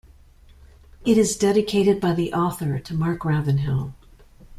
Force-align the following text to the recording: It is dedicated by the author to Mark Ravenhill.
It 1.05 1.15
is 1.19 1.37
dedicated 1.37 2.01
by 2.01 2.13
the 2.13 2.33
author 2.33 2.79
to 2.79 2.93
Mark 2.95 3.23
Ravenhill. 3.23 3.93